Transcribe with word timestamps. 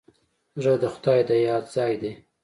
زړه 0.61 0.73
د 0.81 0.85
خدای 0.93 1.19
د 1.29 1.31
یاد 1.47 1.63
ځای 1.75 1.93
دی. 2.01 2.11